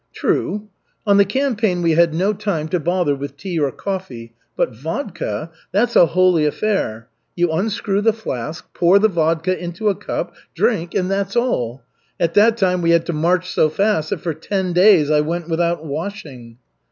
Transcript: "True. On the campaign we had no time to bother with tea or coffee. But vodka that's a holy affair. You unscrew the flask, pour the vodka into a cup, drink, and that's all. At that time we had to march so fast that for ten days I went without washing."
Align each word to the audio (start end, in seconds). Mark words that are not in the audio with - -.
"True. 0.15 0.67
On 1.05 1.17
the 1.17 1.25
campaign 1.25 1.83
we 1.83 1.91
had 1.91 2.11
no 2.11 2.33
time 2.33 2.67
to 2.69 2.79
bother 2.79 3.13
with 3.15 3.37
tea 3.37 3.59
or 3.59 3.71
coffee. 3.71 4.33
But 4.57 4.75
vodka 4.75 5.51
that's 5.71 5.95
a 5.95 6.07
holy 6.07 6.43
affair. 6.47 7.07
You 7.35 7.51
unscrew 7.51 8.01
the 8.01 8.11
flask, 8.11 8.65
pour 8.73 8.97
the 8.97 9.07
vodka 9.09 9.55
into 9.55 9.89
a 9.89 9.95
cup, 9.95 10.33
drink, 10.55 10.95
and 10.95 11.11
that's 11.11 11.35
all. 11.35 11.83
At 12.19 12.33
that 12.33 12.57
time 12.57 12.81
we 12.81 12.89
had 12.89 13.05
to 13.05 13.13
march 13.13 13.51
so 13.51 13.69
fast 13.69 14.09
that 14.09 14.21
for 14.21 14.33
ten 14.33 14.73
days 14.73 15.11
I 15.11 15.21
went 15.21 15.47
without 15.47 15.85
washing." 15.85 16.57